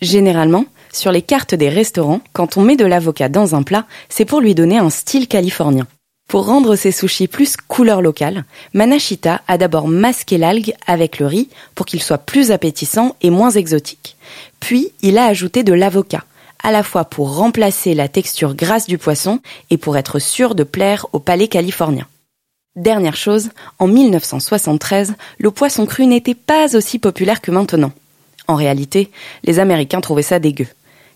Généralement, 0.02 0.66
sur 0.92 1.12
les 1.12 1.22
cartes 1.22 1.56
des 1.56 1.70
restaurants, 1.70 2.22
quand 2.34 2.58
on 2.58 2.62
met 2.62 2.76
de 2.76 2.86
l'avocat 2.86 3.30
dans 3.30 3.56
un 3.56 3.64
plat, 3.64 3.86
c'est 4.10 4.26
pour 4.26 4.42
lui 4.42 4.56
donner 4.56 4.78
un 4.78 4.90
style 4.90 5.28
californien. 5.28 5.88
Pour 6.28 6.46
rendre 6.46 6.78
ses 6.78 6.92
sushis 6.92 7.28
plus 7.28 7.58
couleur 7.58 8.02
locale, 8.02 8.46
Manashita 8.74 9.42
a 9.50 9.58
d'abord 9.58 9.90
masqué 9.90 10.38
l'algue 10.38 10.74
avec 10.88 11.20
le 11.20 11.26
riz 11.26 11.50
pour 11.76 11.86
qu'il 11.86 12.02
soit 12.02 12.20
plus 12.20 12.52
appétissant 12.52 13.16
et 13.22 13.30
moins 13.30 13.50
exotique. 13.50 14.16
Puis, 14.62 14.94
il 15.02 15.18
a 15.18 15.26
ajouté 15.26 15.64
de 15.64 15.74
l'avocat, 15.74 16.24
à 16.64 16.72
la 16.72 16.84
fois 16.84 17.04
pour 17.04 17.36
remplacer 17.36 17.94
la 17.94 18.08
texture 18.08 18.56
grasse 18.56 18.88
du 18.88 18.98
poisson 18.98 19.40
et 19.70 19.78
pour 19.78 19.98
être 19.98 20.20
sûr 20.20 20.56
de 20.56 20.64
plaire 20.64 21.06
au 21.12 21.20
palais 21.20 21.50
californien. 21.50 22.08
Dernière 22.78 23.18
chose, 23.18 23.50
en 23.80 23.88
1973, 23.88 25.16
le 25.38 25.52
poisson 25.52 25.86
cru 25.86 26.06
n'était 26.06 26.36
pas 26.36 26.78
aussi 26.78 27.00
populaire 27.00 27.42
que 27.42 27.52
maintenant. 27.52 27.92
En 28.48 28.56
réalité, 28.56 29.12
les 29.44 29.60
Américains 29.60 30.00
trouvaient 30.00 30.22
ça 30.22 30.40
dégueu. 30.40 30.68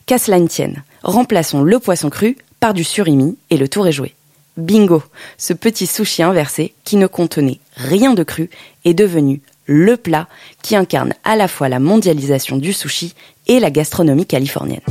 Qu'à 0.05 0.19
cela 0.19 0.39
ne 0.39 0.45
tienne, 0.45 0.83
remplaçons 1.01 1.63
le 1.63 1.79
poisson 1.79 2.11
cru 2.11 2.37
par 2.59 2.75
du 2.75 2.83
surimi 2.83 3.39
et 3.49 3.57
le 3.57 3.67
tour 3.67 3.87
est 3.87 3.91
joué. 3.91 4.13
Bingo 4.55 5.01
Ce 5.39 5.51
petit 5.51 5.87
sushi 5.87 6.21
inversé, 6.21 6.75
qui 6.83 6.97
ne 6.97 7.07
contenait 7.07 7.59
rien 7.75 8.13
de 8.13 8.21
cru, 8.21 8.51
est 8.83 8.93
devenu 8.93 9.41
le 9.65 9.97
plat 9.97 10.27
qui 10.61 10.75
incarne 10.75 11.15
à 11.23 11.35
la 11.35 11.47
fois 11.47 11.69
la 11.69 11.79
mondialisation 11.79 12.57
du 12.57 12.71
sushi 12.71 13.15
et 13.47 13.59
la 13.59 13.71
gastronomie 13.71 14.27
californienne. 14.27 14.81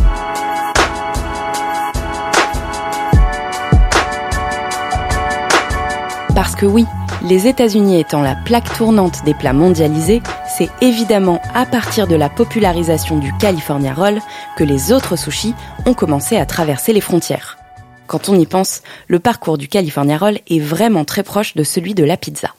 Parce 6.34 6.56
que 6.56 6.66
oui, 6.66 6.86
les 7.22 7.46
États-Unis 7.46 8.00
étant 8.00 8.20
la 8.20 8.34
plaque 8.34 8.76
tournante 8.76 9.24
des 9.24 9.34
plats 9.34 9.52
mondialisés, 9.52 10.22
c'est 10.56 10.70
évidemment 10.80 11.40
à 11.52 11.66
partir 11.66 12.06
de 12.06 12.14
la 12.14 12.28
popularisation 12.28 13.18
du 13.18 13.32
California 13.38 13.92
Roll 13.92 14.20
que 14.56 14.62
les 14.62 14.92
autres 14.92 15.16
sushis 15.16 15.54
ont 15.84 15.94
commencé 15.94 16.36
à 16.36 16.46
traverser 16.46 16.92
les 16.92 17.00
frontières. 17.00 17.58
Quand 18.06 18.28
on 18.28 18.38
y 18.38 18.46
pense, 18.46 18.82
le 19.08 19.18
parcours 19.18 19.58
du 19.58 19.66
California 19.66 20.16
Roll 20.16 20.38
est 20.48 20.60
vraiment 20.60 21.04
très 21.04 21.24
proche 21.24 21.56
de 21.56 21.64
celui 21.64 21.94
de 21.94 22.04
la 22.04 22.16
pizza. 22.16 22.54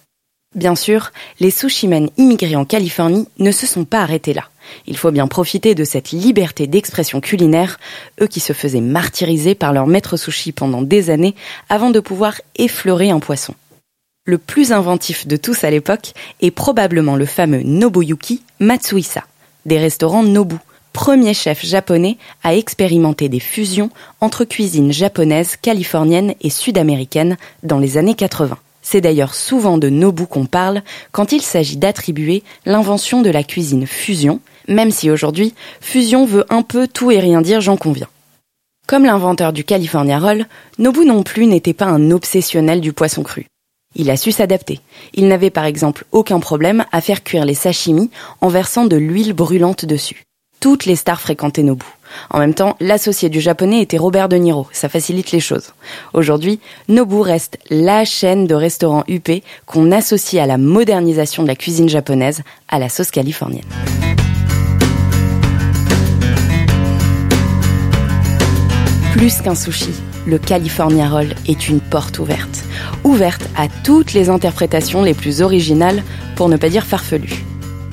Bien 0.55 0.75
sûr, 0.75 1.11
les 1.39 1.51
sushimen 1.51 2.09
immigrés 2.17 2.55
en 2.55 2.65
Californie 2.65 3.27
ne 3.39 3.51
se 3.51 3.67
sont 3.67 3.85
pas 3.85 4.01
arrêtés 4.01 4.33
là. 4.33 4.49
Il 4.87 4.97
faut 4.97 5.11
bien 5.11 5.27
profiter 5.27 5.75
de 5.75 5.83
cette 5.83 6.11
liberté 6.11 6.67
d'expression 6.67 7.21
culinaire, 7.21 7.79
eux 8.21 8.27
qui 8.27 8.39
se 8.39 8.53
faisaient 8.53 8.81
martyriser 8.81 9.55
par 9.55 9.73
leur 9.73 9.87
maître 9.87 10.17
sushi 10.17 10.51
pendant 10.51 10.81
des 10.81 11.09
années 11.09 11.35
avant 11.69 11.91
de 11.91 11.99
pouvoir 11.99 12.41
effleurer 12.55 13.09
un 13.09 13.19
poisson. 13.19 13.53
Le 14.27 14.39
plus 14.39 14.71
inventif 14.71 15.27
de 15.27 15.37
tous 15.37 15.63
à 15.63 15.69
l'époque 15.69 16.13
est 16.41 16.49
probablement 16.49 17.15
le 17.15 17.27
fameux 17.27 17.61
Nobuyuki 17.61 18.41
Matsuisa, 18.59 19.23
des 19.67 19.77
restaurants 19.77 20.23
Nobu, 20.23 20.55
premier 20.93 21.35
chef 21.35 21.63
japonais 21.63 22.17
à 22.43 22.55
expérimenter 22.55 23.29
des 23.29 23.39
fusions 23.39 23.91
entre 24.21 24.43
cuisines 24.43 24.91
japonaises, 24.91 25.57
californiennes 25.57 26.33
et 26.41 26.49
sud-américaines 26.49 27.37
dans 27.61 27.77
les 27.77 27.97
années 27.97 28.15
80. 28.15 28.57
C'est 28.81 28.99
d'ailleurs 28.99 29.35
souvent 29.35 29.77
de 29.77 29.89
Nobu 29.89 30.25
qu'on 30.25 30.47
parle 30.47 30.81
quand 31.11 31.31
il 31.31 31.43
s'agit 31.43 31.77
d'attribuer 31.77 32.41
l'invention 32.65 33.21
de 33.21 33.29
la 33.29 33.43
cuisine 33.43 33.85
fusion, 33.85 34.39
même 34.67 34.89
si 34.89 35.11
aujourd'hui, 35.11 35.53
fusion 35.81 36.25
veut 36.25 36.45
un 36.49 36.63
peu 36.63 36.87
tout 36.87 37.11
et 37.11 37.19
rien 37.19 37.43
dire, 37.43 37.61
j'en 37.61 37.77
conviens. 37.77 38.09
Comme 38.87 39.05
l'inventeur 39.05 39.53
du 39.53 39.63
California 39.63 40.17
Roll, 40.17 40.47
Nobu 40.79 41.05
non 41.05 41.21
plus 41.21 41.45
n'était 41.45 41.73
pas 41.73 41.85
un 41.85 42.09
obsessionnel 42.09 42.81
du 42.81 42.91
poisson 42.91 43.21
cru. 43.21 43.45
Il 43.95 44.09
a 44.09 44.17
su 44.17 44.31
s'adapter. 44.31 44.79
Il 45.13 45.27
n'avait 45.27 45.49
par 45.49 45.65
exemple 45.65 46.05
aucun 46.11 46.39
problème 46.39 46.85
à 46.91 47.01
faire 47.01 47.23
cuire 47.23 47.45
les 47.45 47.53
sashimi 47.53 48.09
en 48.41 48.49
versant 48.49 48.85
de 48.85 48.97
l'huile 48.97 49.33
brûlante 49.33 49.85
dessus. 49.85 50.23
Toutes 50.59 50.85
les 50.85 50.95
stars 50.95 51.21
fréquentaient 51.21 51.63
Nobu. 51.63 51.85
En 52.29 52.39
même 52.39 52.53
temps, 52.53 52.75
l'associé 52.79 53.29
du 53.29 53.39
japonais 53.39 53.81
était 53.81 53.97
Robert 53.97 54.29
De 54.29 54.37
Niro, 54.37 54.67
ça 54.71 54.89
facilite 54.89 55.31
les 55.31 55.39
choses. 55.39 55.73
Aujourd'hui, 56.13 56.59
Nobu 56.87 57.21
reste 57.21 57.57
la 57.69 58.03
chaîne 58.05 58.47
de 58.47 58.55
restaurants 58.55 59.03
UP 59.07 59.29
qu'on 59.65 59.91
associe 59.91 60.41
à 60.41 60.47
la 60.47 60.57
modernisation 60.57 61.43
de 61.43 61.47
la 61.47 61.55
cuisine 61.55 61.89
japonaise 61.89 62.41
à 62.67 62.79
la 62.79 62.89
sauce 62.89 63.11
californienne. 63.11 63.65
Plus 69.15 69.39
qu'un 69.41 69.55
sushi, 69.55 69.91
le 70.27 70.37
California 70.37 71.07
Roll 71.07 71.35
est 71.47 71.69
une 71.69 71.79
porte 71.79 72.19
ouverte. 72.19 72.65
Ouverte 73.05 73.47
à 73.55 73.69
toutes 73.69 74.11
les 74.11 74.27
interprétations 74.27 75.03
les 75.03 75.13
plus 75.13 75.41
originales, 75.41 76.03
pour 76.35 76.49
ne 76.49 76.57
pas 76.57 76.67
dire 76.67 76.85
farfelues. 76.85 77.45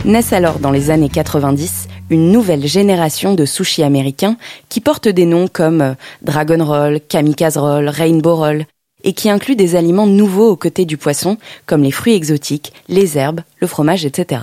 Naissent 0.05 0.33
alors 0.33 0.59
dans 0.59 0.73
les 0.73 0.91
années 0.91 1.09
90 1.09 1.87
une 2.11 2.33
nouvelle 2.33 2.67
génération 2.67 3.35
de 3.35 3.45
sushis 3.45 3.85
américains 3.85 4.37
qui 4.69 4.81
portent 4.81 5.07
des 5.07 5.25
noms 5.25 5.47
comme 5.47 5.81
euh, 5.81 5.95
Dragon 6.23 6.65
Roll, 6.65 6.99
Kamikaze 7.01 7.57
Roll, 7.57 7.89
Rainbow 7.89 8.35
Roll, 8.35 8.65
et 9.05 9.13
qui 9.13 9.31
incluent 9.31 9.55
des 9.55 9.77
aliments 9.77 10.09
nouveaux 10.09 10.51
aux 10.51 10.57
côtés 10.57 10.87
du 10.87 10.97
poisson, 10.97 11.39
comme 11.67 11.85
les 11.85 11.93
fruits 11.93 12.15
exotiques, 12.15 12.73
les 12.89 13.17
herbes, 13.17 13.43
le 13.61 13.69
fromage, 13.69 14.05
etc. 14.05 14.41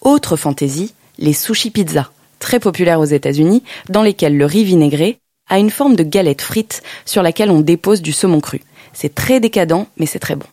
Autre 0.00 0.36
fantaisie, 0.36 0.94
les 1.18 1.34
sushi 1.34 1.70
pizza, 1.70 2.10
très 2.38 2.60
populaires 2.60 3.00
aux 3.00 3.04
États-Unis, 3.04 3.62
dans 3.90 4.02
lesquels 4.02 4.38
le 4.38 4.46
riz 4.46 4.64
vinaigré 4.64 5.18
a 5.52 5.58
une 5.58 5.70
forme 5.70 5.96
de 5.96 6.02
galette 6.02 6.40
frite 6.40 6.82
sur 7.04 7.22
laquelle 7.22 7.50
on 7.50 7.60
dépose 7.60 8.00
du 8.00 8.12
saumon 8.12 8.40
cru. 8.40 8.62
C'est 8.94 9.14
très 9.14 9.38
décadent, 9.38 9.86
mais 9.98 10.06
c'est 10.06 10.18
très 10.18 10.34
bon. 10.34 10.46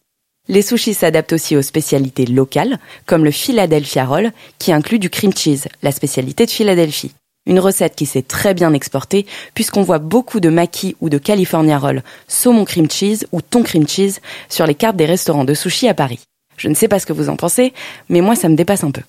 Les 0.50 0.62
sushis 0.62 0.94
s'adaptent 0.94 1.32
aussi 1.32 1.56
aux 1.56 1.62
spécialités 1.62 2.26
locales, 2.26 2.80
comme 3.06 3.24
le 3.24 3.32
Philadelphia 3.32 4.04
Roll, 4.04 4.34
qui 4.58 4.74
inclut 4.74 5.00
du 5.00 5.10
cream 5.10 5.32
cheese, 5.34 5.70
la 5.84 5.94
spécialité 5.94 6.46
de 6.46 6.52
Philadelphie. 6.52 7.14
Une 7.46 7.62
recette 7.62 7.96
qui 7.96 8.06
s'est 8.06 8.24
très 8.24 8.54
bien 8.54 8.74
exportée, 8.74 9.26
puisqu'on 9.54 9.84
voit 9.84 10.00
beaucoup 10.00 10.42
de 10.42 10.50
maquis 10.50 10.98
ou 11.00 11.08
de 11.08 11.18
California 11.18 11.80
Roll, 11.80 12.04
saumon 12.28 12.66
cream 12.66 12.92
cheese 12.92 13.26
ou 13.32 13.42
thon 13.42 13.64
cream 13.64 13.88
cheese 13.88 14.20
sur 14.50 14.68
les 14.68 14.76
cartes 14.76 14.98
des 14.98 15.06
restaurants 15.06 15.46
de 15.46 15.54
sushi 15.54 15.88
à 15.88 15.94
Paris. 15.94 16.20
Je 16.58 16.68
ne 16.68 16.74
sais 16.74 16.90
pas 16.90 17.00
ce 17.00 17.06
que 17.06 17.14
vous 17.14 17.30
en 17.30 17.38
pensez, 17.38 17.74
mais 18.10 18.20
moi 18.20 18.36
ça 18.36 18.50
me 18.50 18.56
dépasse 18.56 18.84
un 18.84 18.92
peu. 18.92 19.04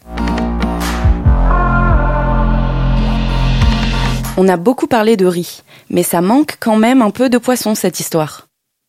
On 4.42 4.49
a 4.49 4.56
beaucoup 4.56 4.87
parlé 4.87 5.18
de 5.18 5.26
riz, 5.26 5.61
mais 5.90 6.02
ça 6.02 6.23
manque 6.23 6.56
quand 6.61 6.76
même 6.76 7.02
un 7.02 7.11
peu 7.11 7.28
de 7.28 7.37
poisson 7.37 7.75
cette 7.75 8.00
histoire. 8.00 8.47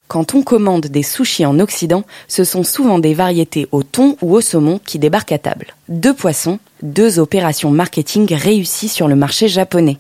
Quand 0.08 0.34
on 0.34 0.44
commande 0.44 0.86
des 0.86 1.04
sushis 1.04 1.46
en 1.46 1.60
Occident, 1.60 2.06
ce 2.30 2.46
sont 2.46 2.64
souvent 2.64 3.00
des 3.00 3.14
variétés 3.14 3.68
au 3.74 3.84
thon 3.84 4.16
ou 4.22 4.34
au 4.34 4.40
saumon 4.40 4.80
qui 4.86 4.98
débarquent 4.98 5.34
à 5.34 5.40
table. 5.40 5.76
Deux 5.90 6.14
poissons, 6.14 6.60
deux 6.84 7.20
opérations 7.20 7.70
marketing 7.70 8.34
réussies 8.34 8.88
sur 8.88 9.10
le 9.10 9.18
marché 9.18 9.50
japonais. 9.50 9.98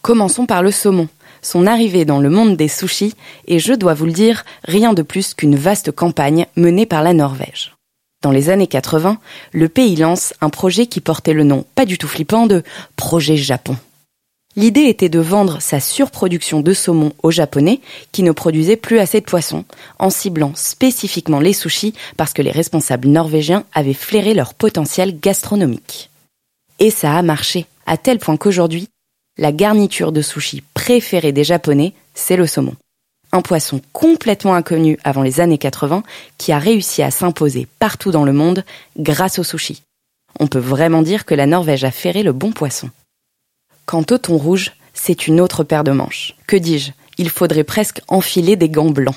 Commençons 0.00 0.46
par 0.46 0.62
le 0.62 0.70
saumon. 0.70 1.08
Son 1.42 1.66
arrivée 1.66 2.06
dans 2.06 2.20
le 2.20 2.30
monde 2.30 2.56
des 2.56 2.68
sushis 2.68 3.14
et 3.46 3.58
je 3.58 3.74
dois 3.74 3.92
vous 3.92 4.06
le 4.06 4.12
dire, 4.12 4.46
rien 4.64 4.94
de 4.94 5.02
plus 5.02 5.34
qu'une 5.34 5.56
vaste 5.56 5.92
campagne 5.92 6.46
menée 6.56 6.86
par 6.86 7.02
la 7.02 7.12
Norvège. 7.12 7.74
Dans 8.22 8.30
les 8.30 8.48
années 8.48 8.66
80, 8.66 9.18
le 9.52 9.68
pays 9.68 9.96
lance 9.96 10.32
un 10.40 10.48
projet 10.48 10.86
qui 10.86 11.02
portait 11.02 11.34
le 11.34 11.44
nom 11.44 11.66
pas 11.74 11.84
du 11.84 11.98
tout 11.98 12.08
flippant 12.08 12.46
de 12.46 12.62
Projet 12.96 13.36
Japon. 13.36 13.76
L'idée 14.56 14.86
était 14.86 15.08
de 15.08 15.20
vendre 15.20 15.62
sa 15.62 15.78
surproduction 15.78 16.60
de 16.60 16.74
saumon 16.74 17.12
aux 17.22 17.30
Japonais 17.30 17.80
qui 18.10 18.24
ne 18.24 18.32
produisaient 18.32 18.76
plus 18.76 18.98
assez 18.98 19.20
de 19.20 19.24
poissons, 19.24 19.64
en 20.00 20.10
ciblant 20.10 20.52
spécifiquement 20.56 21.38
les 21.38 21.52
sushis 21.52 21.94
parce 22.16 22.32
que 22.32 22.42
les 22.42 22.50
responsables 22.50 23.06
norvégiens 23.06 23.64
avaient 23.72 23.94
flairé 23.94 24.34
leur 24.34 24.54
potentiel 24.54 25.20
gastronomique. 25.20 26.10
Et 26.80 26.90
ça 26.90 27.14
a 27.14 27.22
marché, 27.22 27.66
à 27.86 27.96
tel 27.96 28.18
point 28.18 28.36
qu'aujourd'hui, 28.36 28.88
la 29.38 29.52
garniture 29.52 30.10
de 30.10 30.20
sushi 30.20 30.64
préférée 30.74 31.32
des 31.32 31.44
Japonais, 31.44 31.94
c'est 32.14 32.36
le 32.36 32.48
saumon. 32.48 32.74
Un 33.30 33.42
poisson 33.42 33.80
complètement 33.92 34.54
inconnu 34.54 34.98
avant 35.04 35.22
les 35.22 35.38
années 35.38 35.58
80 35.58 36.02
qui 36.38 36.50
a 36.50 36.58
réussi 36.58 37.04
à 37.04 37.12
s'imposer 37.12 37.68
partout 37.78 38.10
dans 38.10 38.24
le 38.24 38.32
monde 38.32 38.64
grâce 38.98 39.38
au 39.38 39.44
sushi. 39.44 39.82
On 40.40 40.48
peut 40.48 40.58
vraiment 40.58 41.02
dire 41.02 41.24
que 41.24 41.36
la 41.36 41.46
Norvège 41.46 41.84
a 41.84 41.92
ferré 41.92 42.24
le 42.24 42.32
bon 42.32 42.50
poisson. 42.50 42.90
Quant 43.90 44.04
au 44.12 44.18
thon 44.18 44.36
rouge, 44.36 44.70
c'est 44.94 45.26
une 45.26 45.40
autre 45.40 45.64
paire 45.64 45.82
de 45.82 45.90
manches. 45.90 46.36
Que 46.46 46.54
dis-je? 46.54 46.92
Il 47.18 47.28
faudrait 47.28 47.64
presque 47.64 48.00
enfiler 48.06 48.54
des 48.54 48.68
gants 48.68 48.90
blancs. 48.90 49.16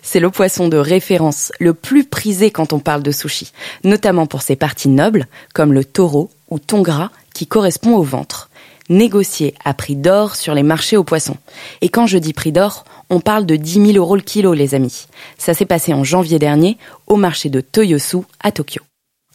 C'est 0.00 0.18
le 0.18 0.30
poisson 0.30 0.66
de 0.66 0.78
référence 0.78 1.52
le 1.60 1.74
plus 1.74 2.04
prisé 2.04 2.50
quand 2.50 2.72
on 2.72 2.78
parle 2.78 3.02
de 3.02 3.10
sushi, 3.10 3.52
notamment 3.84 4.24
pour 4.24 4.40
ses 4.40 4.56
parties 4.56 4.88
nobles, 4.88 5.26
comme 5.52 5.74
le 5.74 5.84
taureau 5.84 6.30
ou 6.48 6.58
thon 6.58 6.80
gras, 6.80 7.10
qui 7.34 7.46
correspond 7.46 7.96
au 7.96 8.02
ventre. 8.02 8.48
Négocié 8.88 9.52
à 9.62 9.74
prix 9.74 9.94
d'or 9.94 10.36
sur 10.36 10.54
les 10.54 10.62
marchés 10.62 10.96
aux 10.96 11.04
poissons. 11.04 11.36
Et 11.82 11.90
quand 11.90 12.06
je 12.06 12.16
dis 12.16 12.32
prix 12.32 12.50
d'or, 12.50 12.84
on 13.10 13.20
parle 13.20 13.44
de 13.44 13.56
10 13.56 13.92
000 13.92 13.98
euros 13.98 14.16
le 14.16 14.22
kilo, 14.22 14.54
les 14.54 14.74
amis. 14.74 15.04
Ça 15.36 15.52
s'est 15.52 15.66
passé 15.66 15.92
en 15.92 16.02
janvier 16.02 16.38
dernier 16.38 16.78
au 17.08 17.16
marché 17.16 17.50
de 17.50 17.60
Toyosu 17.60 18.20
à 18.40 18.52
Tokyo. 18.52 18.80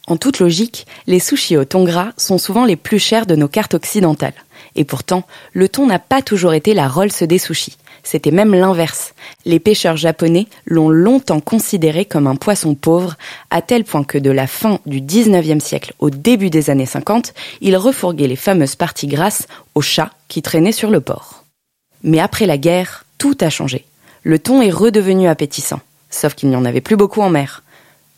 En 0.07 0.17
toute 0.17 0.39
logique, 0.39 0.87
les 1.05 1.19
sushis 1.19 1.57
au 1.57 1.65
thon 1.65 1.83
gras 1.83 2.13
sont 2.17 2.39
souvent 2.39 2.65
les 2.65 2.75
plus 2.75 2.97
chers 2.97 3.27
de 3.27 3.35
nos 3.35 3.47
cartes 3.47 3.75
occidentales. 3.75 4.33
Et 4.75 4.85
pourtant, 4.85 5.23
le 5.53 5.69
thon 5.69 5.87
n'a 5.87 5.99
pas 5.99 6.21
toujours 6.21 6.53
été 6.53 6.73
la 6.73 6.87
Rolls 6.87 7.11
des 7.21 7.37
sushis. 7.37 7.77
C'était 8.03 8.31
même 8.31 8.53
l'inverse. 8.53 9.13
Les 9.45 9.59
pêcheurs 9.59 9.97
japonais 9.97 10.47
l'ont 10.65 10.89
longtemps 10.89 11.41
considéré 11.41 12.05
comme 12.05 12.27
un 12.27 12.35
poisson 12.35 12.75
pauvre, 12.75 13.17
à 13.49 13.61
tel 13.61 13.83
point 13.83 14.03
que 14.03 14.17
de 14.17 14.31
la 14.31 14.47
fin 14.47 14.79
du 14.85 15.01
19e 15.01 15.59
siècle 15.59 15.93
au 15.99 16.09
début 16.09 16.49
des 16.49 16.69
années 16.69 16.85
50, 16.85 17.33
ils 17.61 17.77
refourguaient 17.77 18.27
les 18.27 18.35
fameuses 18.35 18.75
parties 18.75 19.07
grasses 19.07 19.47
aux 19.75 19.81
chats 19.81 20.11
qui 20.27 20.41
traînaient 20.41 20.71
sur 20.71 20.89
le 20.89 21.01
port. 21.01 21.43
Mais 22.03 22.19
après 22.19 22.45
la 22.45 22.57
guerre, 22.57 23.05
tout 23.17 23.37
a 23.41 23.49
changé. 23.49 23.85
Le 24.23 24.39
thon 24.39 24.61
est 24.61 24.71
redevenu 24.71 25.27
appétissant. 25.27 25.81
Sauf 26.09 26.33
qu'il 26.33 26.49
n'y 26.49 26.55
en 26.55 26.65
avait 26.65 26.81
plus 26.81 26.95
beaucoup 26.95 27.21
en 27.21 27.29
mer. 27.29 27.63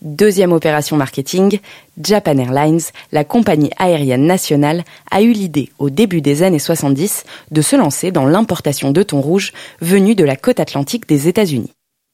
Deuxième 0.02 0.52
opération 0.52 0.98
marketing, 0.98 1.60
Japan 2.02 2.36
Airlines, 2.40 2.82
la 3.12 3.24
compagnie 3.24 3.70
aérienne 3.78 4.26
nationale, 4.26 4.84
a 5.12 5.22
eu 5.22 5.32
l'idée 5.32 5.70
au 5.78 5.92
début 5.92 6.22
des 6.22 6.42
années 6.42 6.58
70 6.58 7.24
de 7.52 7.62
se 7.62 7.76
lancer 7.76 8.12
dans 8.12 8.26
l'importation 8.26 8.90
de 8.90 9.04
thon 9.04 9.22
rouge 9.22 9.54
venu 9.80 10.16
de 10.16 10.24
la 10.24 10.36
côte 10.36 10.60
atlantique 10.60 11.08
des 11.08 11.28
États-Unis. 11.28 11.72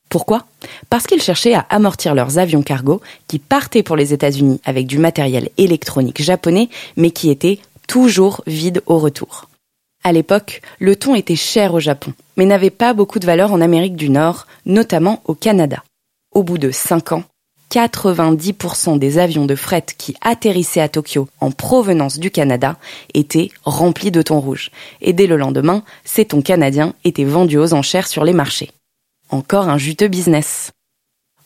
Pourquoi? 0.09 0.45
Parce 0.89 1.07
qu'ils 1.07 1.21
cherchaient 1.21 1.53
à 1.53 1.65
amortir 1.69 2.13
leurs 2.13 2.37
avions 2.37 2.61
cargo 2.61 3.01
qui 3.27 3.39
partaient 3.39 3.83
pour 3.83 3.95
les 3.95 4.13
États-Unis 4.13 4.59
avec 4.65 4.85
du 4.85 4.97
matériel 4.97 5.49
électronique 5.57 6.21
japonais, 6.21 6.67
mais 6.97 7.11
qui 7.11 7.29
était 7.29 7.59
toujours 7.87 8.41
vide 8.47 8.81
au 8.85 8.99
retour. 8.99 9.49
À 10.03 10.11
l'époque, 10.11 10.61
le 10.79 10.97
thon 10.97 11.15
était 11.15 11.37
cher 11.37 11.73
au 11.73 11.79
Japon, 11.79 12.11
mais 12.35 12.45
n'avait 12.45 12.69
pas 12.69 12.93
beaucoup 12.93 13.19
de 13.19 13.25
valeur 13.25 13.53
en 13.53 13.61
Amérique 13.61 13.95
du 13.95 14.09
Nord, 14.09 14.45
notamment 14.65 15.21
au 15.23 15.35
Canada. 15.35 15.83
Au 16.33 16.43
bout 16.43 16.57
de 16.57 16.71
5 16.71 17.13
ans, 17.13 17.23
90% 17.71 18.97
des 18.97 19.17
avions 19.17 19.45
de 19.45 19.55
fret 19.55 19.85
qui 19.97 20.15
atterrissaient 20.21 20.81
à 20.81 20.89
Tokyo 20.89 21.27
en 21.41 21.51
provenance 21.51 22.19
du 22.19 22.31
Canada 22.31 22.77
étaient 23.13 23.49
remplis 23.63 24.11
de 24.11 24.21
thon 24.21 24.39
rouge. 24.39 24.71
Et 25.01 25.13
dès 25.13 25.27
le 25.27 25.37
lendemain, 25.37 25.83
ces 26.05 26.25
thons 26.25 26.41
canadiens 26.41 26.93
étaient 27.03 27.23
vendus 27.23 27.57
aux 27.57 27.73
enchères 27.73 28.07
sur 28.07 28.23
les 28.23 28.33
marchés. 28.33 28.71
Encore 29.29 29.67
un 29.67 29.77
juteux 29.77 30.07
business. 30.07 30.71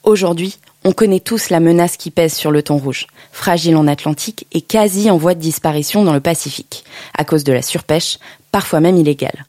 Aujourd'hui, 0.04 0.58
on 0.84 0.94
connaît 0.94 1.20
tous 1.20 1.50
la 1.50 1.60
menace 1.60 1.98
qui 1.98 2.10
pèse 2.10 2.34
sur 2.34 2.52
le 2.52 2.64
thon 2.64 2.78
rouge, 2.78 3.08
fragile 3.32 3.76
en 3.76 3.88
Atlantique 3.88 4.48
et 4.52 4.62
quasi 4.62 5.12
en 5.12 5.18
voie 5.18 5.36
de 5.36 5.40
disparition 5.40 6.04
dans 6.04 6.14
le 6.14 6.20
Pacifique, 6.20 6.84
à 7.16 7.24
cause 7.24 7.44
de 7.44 7.54
la 7.54 7.62
surpêche, 7.62 8.18
parfois 8.52 8.80
même 8.80 8.98
illégale. 8.98 9.46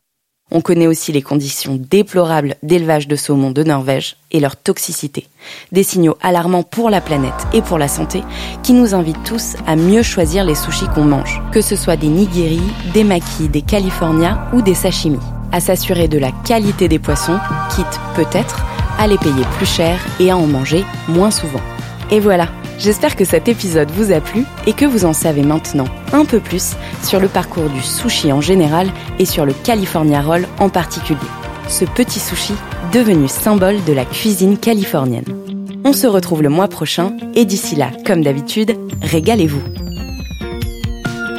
On 0.55 0.61
connaît 0.61 0.87
aussi 0.87 1.13
les 1.13 1.23
conditions 1.23 1.81
déplorables 1.81 2.57
d'élevage 2.63 3.09
de 3.09 3.17
saumon 3.17 3.51
de 3.51 3.63
Norvège 3.63 4.17
et 4.31 4.39
leur 4.39 4.57
toxicité. 4.57 5.27
Des 5.73 5.83
signaux 5.83 6.19
alarmants 6.21 6.63
pour 6.63 6.91
la 6.91 7.01
planète 7.01 7.33
et 7.55 7.63
pour 7.63 7.79
la 7.79 7.89
santé 7.89 8.23
qui 8.63 8.75
nous 8.75 8.95
invitent 8.95 9.25
tous 9.25 9.57
à 9.67 9.77
mieux 9.77 10.03
choisir 10.03 10.45
les 10.45 10.55
sushis 10.55 10.89
qu'on 10.95 11.05
mange, 11.05 11.41
que 11.53 11.63
ce 11.63 11.75
soit 11.75 11.97
des 11.97 12.09
nigiri, 12.09 12.61
des 12.93 13.03
makis, 13.03 13.49
des 13.49 13.63
california 13.63 14.47
ou 14.53 14.61
des 14.61 14.75
sashimi. 14.75 15.21
À 15.53 15.61
s'assurer 15.61 16.07
de 16.07 16.19
la 16.19 16.33
qualité 16.45 16.87
des 16.87 16.99
poissons, 16.99 17.39
quitte 17.75 18.01
peut-être 18.15 18.63
à 18.99 19.07
les 19.07 19.19
payer 19.19 19.45
plus 19.57 19.67
cher 19.67 19.99
et 20.21 20.31
à 20.31 20.37
en 20.37 20.47
manger 20.47 20.85
moins 21.09 21.31
souvent. 21.31 21.63
Et 22.11 22.21
voilà, 22.21 22.49
J'espère 22.79 23.17
que 23.17 23.25
cet 23.25 23.49
épisode 23.49 23.91
vous 23.93 24.13
a 24.13 24.21
plu 24.21 24.45
et 24.67 24.73
que 24.73 24.85
vous 24.85 25.05
en 25.05 25.13
savez 25.13 25.43
maintenant 25.43 25.87
un 26.13 26.25
peu 26.25 26.41
plus 26.41 26.73
sur 27.03 27.21
le 27.21 27.29
parcours 27.29 27.69
du 27.69 27.81
sushi 27.81 28.33
en 28.33 28.41
général 28.41 28.91
et 29.19 29.25
sur 29.25 29.47
le 29.47 29.53
California 29.53 30.21
Roll 30.21 30.47
en 30.59 30.69
particulier. 30.69 31.19
Ce 31.69 31.85
petit 31.85 32.21
sushi 32.21 32.55
devenu 32.93 33.29
symbole 33.29 33.83
de 33.85 33.93
la 33.93 34.05
cuisine 34.05 34.59
californienne. 34.59 35.25
On 35.85 35.93
se 35.93 36.07
retrouve 36.07 36.43
le 36.43 36.49
mois 36.49 36.69
prochain 36.69 37.17
et 37.35 37.45
d'ici 37.45 37.77
là, 37.77 37.91
comme 38.05 38.23
d'habitude, 38.23 38.77
régalez-vous. 39.03 39.63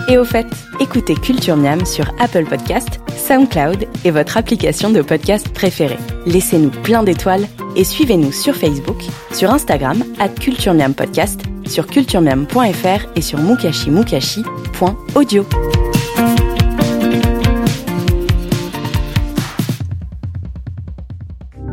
Et 0.10 0.18
au 0.18 0.25
fait, 0.25 0.48
écoutez 0.80 1.16
Culture 1.16 1.56
Miam 1.56 1.86
sur 1.86 2.13
Apple 2.20 2.46
Podcast, 2.46 3.00
SoundCloud 3.27 3.88
et 4.03 4.12
votre 4.12 4.38
application 4.38 4.89
de 4.89 5.01
podcast 5.01 5.50
préférée. 5.50 5.98
Laissez-nous 6.25 6.70
plein 6.70 7.03
d'étoiles 7.03 7.48
et 7.75 7.84
suivez-nous 7.84 8.32
sur 8.32 8.56
Facebook, 8.56 9.03
sur 9.32 9.51
Instagram, 9.51 10.03
at 10.20 10.30
Culturemiam 10.30 10.94
Podcast, 10.94 11.42
sur 11.65 11.88
culturemiam.fr 11.88 13.08
et 13.15 13.22
sur 13.22 13.39
mukashimukashi.audio. 13.39 15.46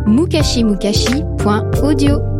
mukashimukashi.audio 0.06 2.39